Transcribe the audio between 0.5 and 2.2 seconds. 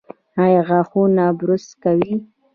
غاښونه برس کوي؟